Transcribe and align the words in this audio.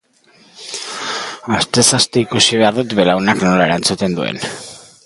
Astez 1.57 1.85
aste 1.99 2.25
ikusi 2.27 2.61
behar 2.63 2.81
dut 2.81 2.97
belaunak 3.03 3.47
nola 3.47 3.71
erantzuten 3.71 4.19
duen. 4.23 4.43